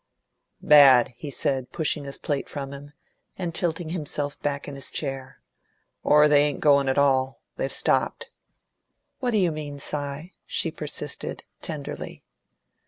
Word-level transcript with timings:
"Bad," 0.63 1.09
he 1.15 1.29
said, 1.29 1.71
pushing 1.71 2.05
his 2.05 2.17
plate 2.17 2.49
from 2.49 2.73
him, 2.73 2.93
and 3.37 3.53
tilting 3.53 3.89
himself 3.89 4.41
back 4.41 4.67
in 4.67 4.73
his 4.73 4.89
chair. 4.89 5.43
"Or 6.01 6.27
they 6.27 6.41
ain't 6.41 6.59
going 6.59 6.89
at 6.89 6.97
all. 6.97 7.43
They've 7.57 7.71
stopped." 7.71 8.31
"What 9.19 9.29
do 9.29 9.37
you 9.37 9.51
mean, 9.51 9.77
Si?" 9.77 10.33
she 10.47 10.71
persisted, 10.71 11.43
tenderly. 11.61 12.23